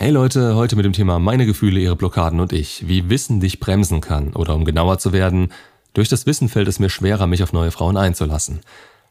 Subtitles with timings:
[0.00, 3.58] Hey Leute, heute mit dem Thema meine Gefühle, ihre Blockaden und ich, wie Wissen dich
[3.58, 5.52] bremsen kann oder um genauer zu werden,
[5.92, 8.60] durch das Wissen fällt es mir schwerer, mich auf neue Frauen einzulassen.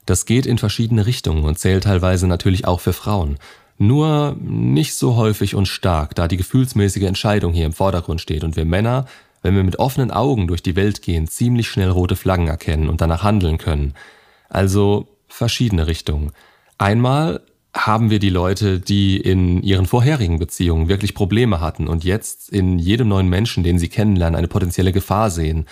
[0.05, 3.37] Das geht in verschiedene Richtungen und zählt teilweise natürlich auch für Frauen.
[3.77, 8.55] Nur nicht so häufig und stark, da die gefühlsmäßige Entscheidung hier im Vordergrund steht und
[8.55, 9.07] wir Männer,
[9.41, 13.01] wenn wir mit offenen Augen durch die Welt gehen, ziemlich schnell rote Flaggen erkennen und
[13.01, 13.93] danach handeln können.
[14.47, 16.31] Also verschiedene Richtungen.
[16.77, 17.41] Einmal
[17.85, 22.79] haben wir die Leute, die in ihren vorherigen Beziehungen wirklich Probleme hatten und jetzt in
[22.79, 25.65] jedem neuen Menschen, den sie kennenlernen, eine potenzielle Gefahr sehen.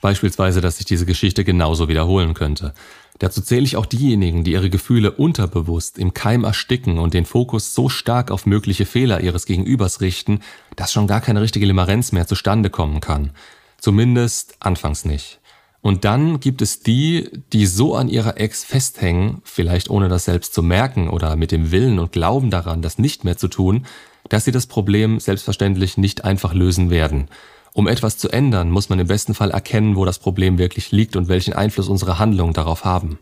[0.00, 2.72] Beispielsweise, dass sich diese Geschichte genauso wiederholen könnte.
[3.18, 7.74] Dazu zähle ich auch diejenigen, die ihre Gefühle unterbewusst im Keim ersticken und den Fokus
[7.74, 10.40] so stark auf mögliche Fehler ihres Gegenübers richten,
[10.74, 13.32] dass schon gar keine richtige Limerenz mehr zustande kommen kann.
[13.78, 15.39] Zumindest anfangs nicht.
[15.82, 20.52] Und dann gibt es die, die so an ihrer Ex festhängen, vielleicht ohne das selbst
[20.52, 23.86] zu merken oder mit dem Willen und Glauben daran, das nicht mehr zu tun,
[24.28, 27.28] dass sie das Problem selbstverständlich nicht einfach lösen werden.
[27.72, 31.16] Um etwas zu ändern, muss man im besten Fall erkennen, wo das Problem wirklich liegt
[31.16, 33.18] und welchen Einfluss unsere Handlungen darauf haben.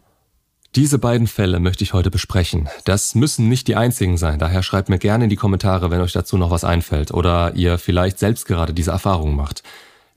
[0.75, 2.69] Diese beiden Fälle möchte ich heute besprechen.
[2.84, 6.12] Das müssen nicht die einzigen sein, daher schreibt mir gerne in die Kommentare, wenn euch
[6.12, 9.62] dazu noch was einfällt oder ihr vielleicht selbst gerade diese Erfahrung macht.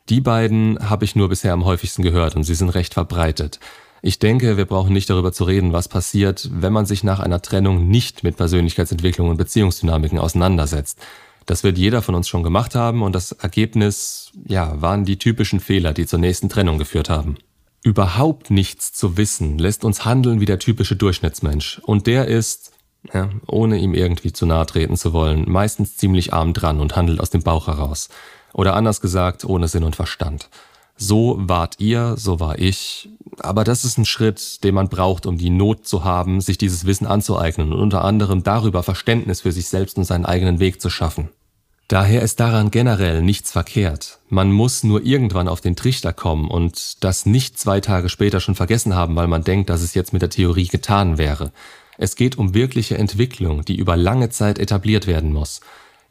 [0.10, 3.60] Die beiden habe ich nur bisher am häufigsten gehört und sie sind recht verbreitet.
[4.02, 7.42] Ich denke, wir brauchen nicht darüber zu reden, was passiert, wenn man sich nach einer
[7.42, 10.98] Trennung nicht mit Persönlichkeitsentwicklung und Beziehungsdynamiken auseinandersetzt.
[11.46, 15.60] Das wird jeder von uns schon gemacht haben und das Ergebnis, ja, waren die typischen
[15.60, 17.38] Fehler, die zur nächsten Trennung geführt haben.
[17.84, 22.72] Überhaupt nichts zu wissen lässt uns handeln wie der typische Durchschnittsmensch und der ist,
[23.12, 27.20] ja, ohne ihm irgendwie zu nahe treten zu wollen, meistens ziemlich arm dran und handelt
[27.20, 28.10] aus dem Bauch heraus.
[28.54, 30.50] Oder anders gesagt, ohne Sinn und Verstand.
[30.98, 33.10] So wart ihr, so war ich.
[33.40, 36.86] Aber das ist ein Schritt, den man braucht, um die Not zu haben, sich dieses
[36.86, 40.90] Wissen anzueignen und unter anderem darüber Verständnis für sich selbst und seinen eigenen Weg zu
[40.90, 41.30] schaffen.
[41.88, 44.20] Daher ist daran generell nichts verkehrt.
[44.30, 48.56] Man muss nur irgendwann auf den Trichter kommen und das nicht zwei Tage später schon
[48.56, 51.52] vergessen haben, weil man denkt, dass es jetzt mit der Theorie getan wäre.
[51.98, 55.60] Es geht um wirkliche Entwicklung, die über lange Zeit etabliert werden muss.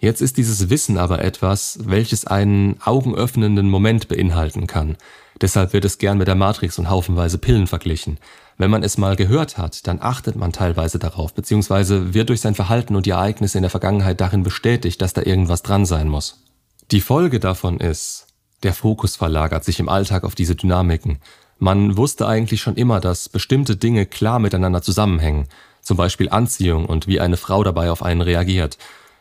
[0.00, 4.96] Jetzt ist dieses Wissen aber etwas, welches einen augenöffnenden Moment beinhalten kann.
[5.42, 8.18] Deshalb wird es gern mit der Matrix und haufenweise Pillen verglichen.
[8.56, 12.54] Wenn man es mal gehört hat, dann achtet man teilweise darauf, beziehungsweise wird durch sein
[12.54, 16.44] Verhalten und die Ereignisse in der Vergangenheit darin bestätigt, dass da irgendwas dran sein muss.
[16.90, 18.26] Die Folge davon ist,
[18.62, 21.18] der Fokus verlagert sich im Alltag auf diese Dynamiken.
[21.58, 25.46] Man wusste eigentlich schon immer, dass bestimmte Dinge klar miteinander zusammenhängen,
[25.82, 28.78] zum Beispiel Anziehung und wie eine Frau dabei auf einen reagiert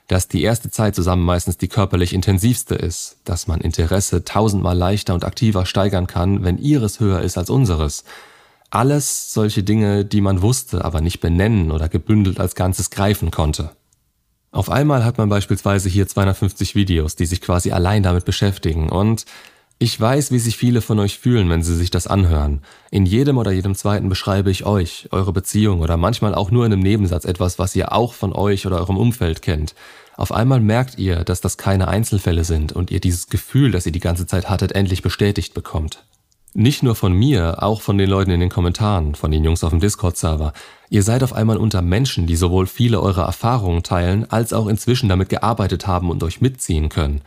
[0.09, 5.13] dass die erste Zeit zusammen meistens die körperlich intensivste ist, dass man Interesse tausendmal leichter
[5.13, 8.03] und aktiver steigern kann, wenn ihres höher ist als unseres.
[8.71, 13.69] Alles solche Dinge, die man wusste, aber nicht benennen oder gebündelt als Ganzes greifen konnte.
[14.51, 19.25] Auf einmal hat man beispielsweise hier 250 Videos, die sich quasi allein damit beschäftigen und
[19.81, 22.61] ich weiß, wie sich viele von euch fühlen, wenn sie sich das anhören.
[22.91, 26.73] In jedem oder jedem zweiten beschreibe ich euch, eure Beziehung oder manchmal auch nur in
[26.73, 29.75] einem Nebensatz etwas, was ihr auch von euch oder eurem Umfeld kennt.
[30.17, 33.93] Auf einmal merkt ihr, dass das keine Einzelfälle sind und ihr dieses Gefühl, das ihr
[33.93, 36.03] die ganze Zeit hattet, endlich bestätigt bekommt.
[36.53, 39.69] Nicht nur von mir, auch von den Leuten in den Kommentaren, von den Jungs auf
[39.69, 40.51] dem Discord-Server.
[40.89, 45.07] Ihr seid auf einmal unter Menschen, die sowohl viele eurer Erfahrungen teilen, als auch inzwischen
[45.07, 47.21] damit gearbeitet haben und euch mitziehen können.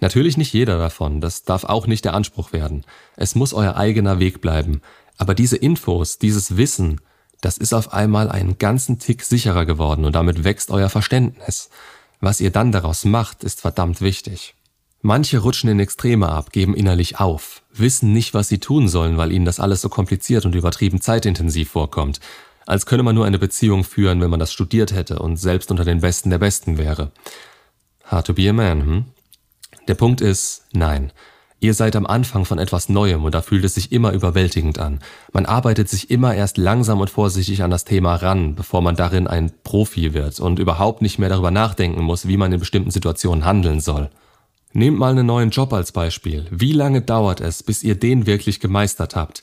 [0.00, 2.84] Natürlich nicht jeder davon, das darf auch nicht der Anspruch werden.
[3.16, 4.82] Es muss euer eigener Weg bleiben.
[5.16, 7.00] Aber diese Infos, dieses Wissen,
[7.40, 11.70] das ist auf einmal einen ganzen Tick sicherer geworden und damit wächst euer Verständnis.
[12.20, 14.54] Was ihr dann daraus macht, ist verdammt wichtig.
[15.02, 19.30] Manche rutschen in Extreme ab, geben innerlich auf, wissen nicht, was sie tun sollen, weil
[19.30, 22.20] ihnen das alles so kompliziert und übertrieben zeitintensiv vorkommt,
[22.66, 25.84] als könne man nur eine Beziehung führen, wenn man das studiert hätte und selbst unter
[25.84, 27.12] den Besten der Besten wäre.
[28.04, 29.04] Hard to be a man, hm?
[29.88, 31.12] Der Punkt ist, nein.
[31.58, 35.00] Ihr seid am Anfang von etwas Neuem und da fühlt es sich immer überwältigend an.
[35.32, 39.26] Man arbeitet sich immer erst langsam und vorsichtig an das Thema ran, bevor man darin
[39.26, 43.46] ein Profi wird und überhaupt nicht mehr darüber nachdenken muss, wie man in bestimmten Situationen
[43.46, 44.10] handeln soll.
[44.74, 46.46] Nehmt mal einen neuen Job als Beispiel.
[46.50, 49.42] Wie lange dauert es, bis ihr den wirklich gemeistert habt?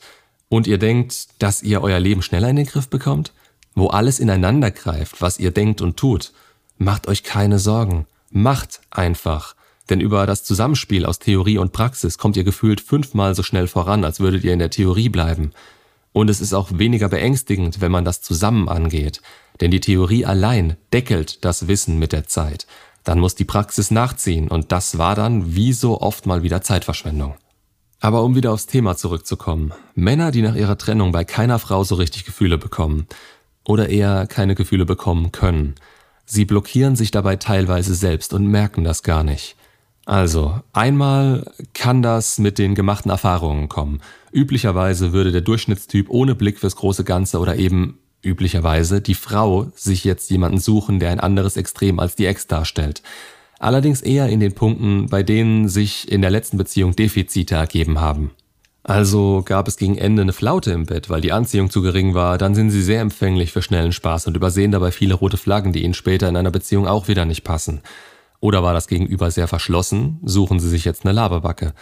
[0.49, 3.31] Und ihr denkt, dass ihr euer Leben schneller in den Griff bekommt?
[3.73, 6.31] Wo alles ineinander greift, was ihr denkt und tut?
[6.77, 8.05] Macht euch keine Sorgen.
[8.29, 9.55] Macht einfach.
[9.89, 14.05] Denn über das Zusammenspiel aus Theorie und Praxis kommt ihr gefühlt fünfmal so schnell voran,
[14.05, 15.51] als würdet ihr in der Theorie bleiben.
[16.13, 19.21] Und es ist auch weniger beängstigend, wenn man das zusammen angeht.
[19.59, 22.65] Denn die Theorie allein deckelt das Wissen mit der Zeit.
[23.03, 27.35] Dann muss die Praxis nachziehen und das war dann wie so oft mal wieder Zeitverschwendung.
[27.99, 29.73] Aber um wieder aufs Thema zurückzukommen.
[29.95, 33.07] Männer, die nach ihrer Trennung bei keiner Frau so richtig Gefühle bekommen
[33.65, 35.75] oder eher keine Gefühle bekommen können,
[36.25, 39.55] Sie blockieren sich dabei teilweise selbst und merken das gar nicht.
[40.05, 44.01] Also, einmal kann das mit den gemachten Erfahrungen kommen.
[44.33, 50.03] Üblicherweise würde der Durchschnittstyp ohne Blick fürs große Ganze oder eben üblicherweise die Frau sich
[50.03, 53.01] jetzt jemanden suchen, der ein anderes Extrem als die Ex darstellt.
[53.59, 58.31] Allerdings eher in den Punkten, bei denen sich in der letzten Beziehung Defizite ergeben haben.
[58.83, 62.37] Also gab es gegen Ende eine Flaute im Bett, weil die Anziehung zu gering war,
[62.37, 65.83] dann sind sie sehr empfänglich für schnellen Spaß und übersehen dabei viele rote Flaggen, die
[65.83, 67.81] ihnen später in einer Beziehung auch wieder nicht passen.
[68.43, 71.73] Oder war das Gegenüber sehr verschlossen, suchen sie sich jetzt eine Laberbacke.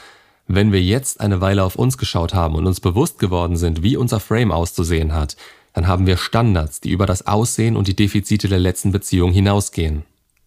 [0.46, 3.98] Wenn wir jetzt eine Weile auf uns geschaut haben und uns bewusst geworden sind, wie
[3.98, 5.38] unser Frame auszusehen hat,
[5.74, 10.04] dann haben wir Standards, die über das Aussehen und die Defizite der letzten Beziehung hinausgehen.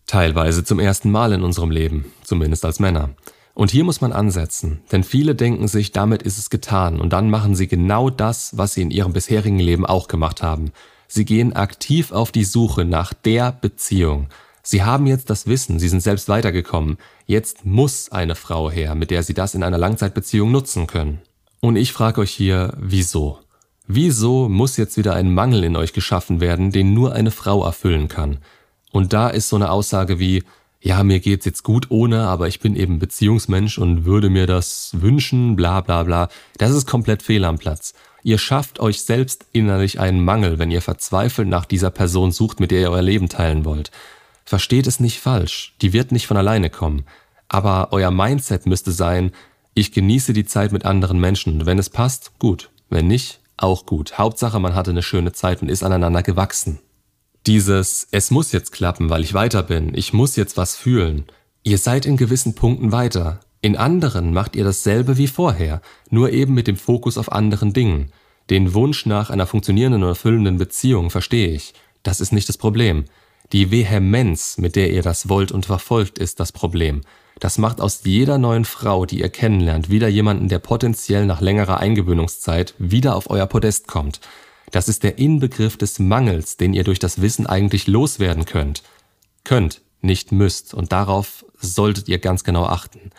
[0.07, 3.11] Teilweise zum ersten Mal in unserem Leben, zumindest als Männer.
[3.53, 7.29] Und hier muss man ansetzen, denn viele denken sich, damit ist es getan und dann
[7.29, 10.71] machen sie genau das, was sie in ihrem bisherigen Leben auch gemacht haben.
[11.09, 14.29] Sie gehen aktiv auf die Suche nach der Beziehung.
[14.67, 16.97] Sie haben jetzt das Wissen, sie sind selbst weitergekommen.
[17.27, 21.21] Jetzt muss eine Frau her, mit der sie das in einer Langzeitbeziehung nutzen können.
[21.61, 23.39] Und ich frage euch hier, wieso?
[23.87, 28.09] Wieso muss jetzt wieder ein Mangel in euch geschaffen werden, den nur eine Frau erfüllen
[28.09, 28.39] kann?
[28.91, 30.45] Und da ist so eine Aussage wie,
[30.81, 34.93] ja, mir geht's jetzt gut ohne, aber ich bin eben Beziehungsmensch und würde mir das
[34.95, 36.29] wünschen, bla bla bla.
[36.57, 37.93] Das ist komplett fehl am Platz.
[38.23, 42.71] Ihr schafft euch selbst innerlich einen Mangel, wenn ihr verzweifelt nach dieser Person sucht, mit
[42.71, 43.91] der ihr euer Leben teilen wollt.
[44.44, 47.05] Versteht es nicht falsch, die wird nicht von alleine kommen.
[47.49, 49.32] Aber euer Mindset müsste sein,
[49.75, 52.70] ich genieße die Zeit mit anderen Menschen wenn es passt, gut.
[52.91, 54.19] Wenn nicht, auch gut.
[54.19, 56.79] Hauptsache, man hatte eine schöne Zeit und ist aneinander gewachsen.
[57.46, 61.26] Dieses, es muss jetzt klappen, weil ich weiter bin, ich muss jetzt was fühlen.
[61.62, 63.41] Ihr seid in gewissen Punkten weiter.
[63.61, 65.81] In anderen macht ihr dasselbe wie vorher,
[66.11, 68.12] nur eben mit dem Fokus auf anderen Dingen.
[68.50, 71.73] Den Wunsch nach einer funktionierenden und erfüllenden Beziehung verstehe ich.
[72.02, 73.05] Das ist nicht das Problem.
[73.52, 77.02] Die Vehemenz, mit der ihr das wollt und verfolgt, ist das Problem.
[77.41, 81.79] Das macht aus jeder neuen Frau, die ihr kennenlernt, wieder jemanden, der potenziell nach längerer
[81.79, 84.20] Eingewöhnungszeit wieder auf euer Podest kommt.
[84.70, 88.82] Das ist der Inbegriff des Mangels, den ihr durch das Wissen eigentlich loswerden könnt.
[89.44, 93.11] Könnt, nicht müsst, und darauf solltet ihr ganz genau achten.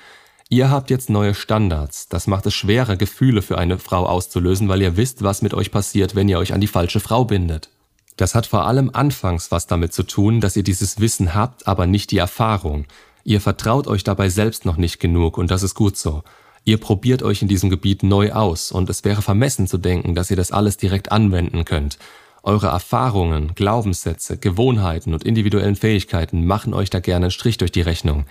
[0.50, 2.08] Ihr habt jetzt neue Standards.
[2.08, 5.72] Das macht es schwerer, Gefühle für eine Frau auszulösen, weil ihr wisst, was mit euch
[5.72, 7.70] passiert, wenn ihr euch an die falsche Frau bindet.
[8.16, 11.86] Das hat vor allem anfangs was damit zu tun, dass ihr dieses Wissen habt, aber
[11.86, 12.86] nicht die Erfahrung.
[13.24, 16.24] Ihr vertraut euch dabei selbst noch nicht genug und das ist gut so.
[16.64, 20.32] Ihr probiert euch in diesem Gebiet neu aus und es wäre vermessen zu denken, dass
[20.32, 22.00] ihr das alles direkt anwenden könnt.
[22.42, 27.82] Eure Erfahrungen, Glaubenssätze, Gewohnheiten und individuellen Fähigkeiten machen euch da gerne einen Strich durch die
[27.82, 28.26] Rechnung.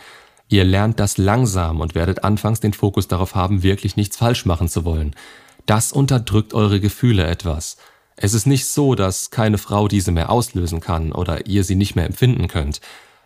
[0.48, 4.68] Ihr lernt das langsam und werdet anfangs den Fokus darauf haben, wirklich nichts falsch machen
[4.68, 5.14] zu wollen.
[5.66, 7.76] Das unterdrückt eure Gefühle etwas.
[8.16, 11.96] Es ist nicht so, dass keine Frau diese mehr auslösen kann oder ihr sie nicht
[11.96, 12.80] mehr empfinden könnt.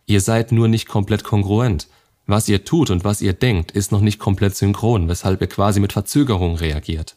[0.07, 1.89] Ihr seid nur nicht komplett kongruent.
[2.27, 5.81] Was ihr tut und was ihr denkt, ist noch nicht komplett synchron, weshalb ihr quasi
[5.81, 7.17] mit Verzögerung reagiert.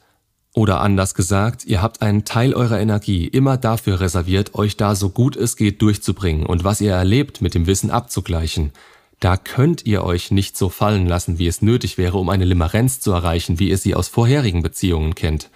[0.54, 5.10] Oder anders gesagt, ihr habt einen Teil eurer Energie immer dafür reserviert, euch da so
[5.10, 8.74] gut es geht durchzubringen und was ihr erlebt mit dem Wissen abzugleichen.
[9.22, 13.00] Da könnt ihr euch nicht so fallen lassen, wie es nötig wäre, um eine Limerenz
[13.00, 15.50] zu erreichen, wie ihr sie aus vorherigen Beziehungen kennt.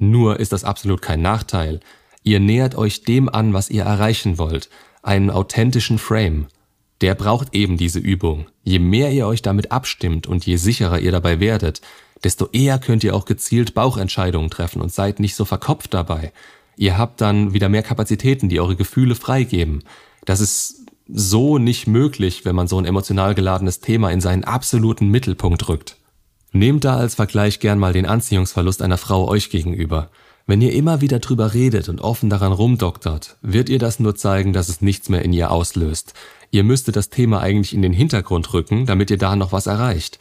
[0.00, 1.78] Nur ist das absolut kein Nachteil.
[2.24, 4.68] Ihr nähert euch dem an, was ihr erreichen wollt,
[5.02, 6.48] einen authentischen Frame
[7.00, 8.46] der braucht eben diese Übung.
[8.62, 11.80] Je mehr ihr euch damit abstimmt und je sicherer ihr dabei werdet,
[12.22, 16.32] desto eher könnt ihr auch gezielt Bauchentscheidungen treffen und seid nicht so verkopft dabei.
[16.76, 19.82] Ihr habt dann wieder mehr Kapazitäten, die eure Gefühle freigeben.
[20.26, 25.08] Das ist so nicht möglich, wenn man so ein emotional geladenes Thema in seinen absoluten
[25.08, 25.96] Mittelpunkt rückt.
[26.52, 30.10] Nehmt da als Vergleich gern mal den Anziehungsverlust einer Frau euch gegenüber.
[30.46, 34.52] Wenn ihr immer wieder drüber redet und offen daran rumdoktert, wird ihr das nur zeigen,
[34.52, 36.12] dass es nichts mehr in ihr auslöst.
[36.50, 40.18] Ihr müsstet das Thema eigentlich in den Hintergrund rücken, damit ihr da noch was erreicht.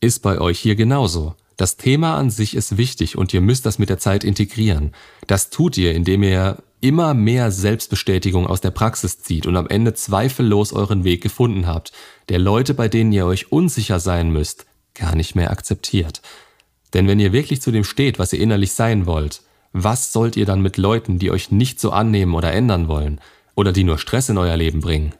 [0.00, 1.34] Ist bei euch hier genauso.
[1.58, 4.92] Das Thema an sich ist wichtig und ihr müsst das mit der Zeit integrieren.
[5.26, 9.92] Das tut ihr, indem ihr immer mehr Selbstbestätigung aus der Praxis zieht und am Ende
[9.92, 11.92] zweifellos euren Weg gefunden habt,
[12.28, 14.66] der Leute, bei denen ihr euch unsicher sein müsst,
[14.96, 16.22] gar nicht mehr akzeptiert.
[16.94, 20.46] Denn wenn ihr wirklich zu dem steht, was ihr innerlich sein wollt, was sollt ihr
[20.46, 23.20] dann mit Leuten, die euch nicht so annehmen oder ändern wollen
[23.54, 25.14] oder die nur Stress in euer Leben bringen?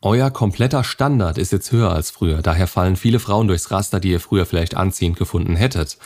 [0.00, 4.10] Euer kompletter Standard ist jetzt höher als früher, daher fallen viele Frauen durchs Raster, die
[4.10, 5.98] ihr früher vielleicht anziehend gefunden hättet.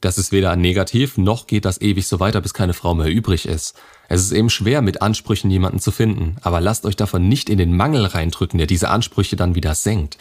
[0.00, 3.46] Das ist weder negativ, noch geht das ewig so weiter, bis keine Frau mehr übrig
[3.48, 3.74] ist.
[4.08, 7.58] Es ist eben schwer, mit Ansprüchen jemanden zu finden, aber lasst euch davon nicht in
[7.58, 10.18] den Mangel reindrücken, der diese Ansprüche dann wieder senkt.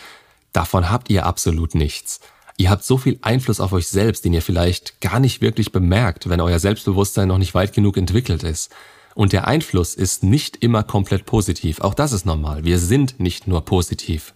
[0.57, 2.19] Davon habt ihr absolut nichts.
[2.57, 6.29] Ihr habt so viel Einfluss auf euch selbst, den ihr vielleicht gar nicht wirklich bemerkt,
[6.29, 8.71] wenn euer Selbstbewusstsein noch nicht weit genug entwickelt ist.
[9.13, 11.81] Und der Einfluss ist nicht immer komplett positiv.
[11.81, 12.63] Auch das ist normal.
[12.63, 14.33] Wir sind nicht nur positiv.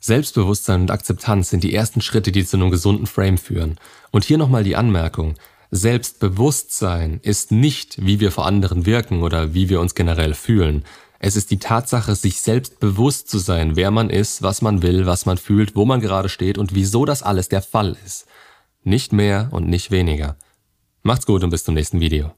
[0.00, 3.78] Selbstbewusstsein und Akzeptanz sind die ersten Schritte, die zu einem gesunden Frame führen.
[4.10, 5.36] Und hier nochmal die Anmerkung.
[5.70, 10.84] Selbstbewusstsein ist nicht, wie wir vor anderen wirken oder wie wir uns generell fühlen.
[11.26, 15.06] Es ist die Tatsache, sich selbst bewusst zu sein, wer man ist, was man will,
[15.06, 18.26] was man fühlt, wo man gerade steht und wieso das alles der Fall ist.
[18.82, 20.36] Nicht mehr und nicht weniger.
[21.02, 22.34] Macht's gut und bis zum nächsten Video.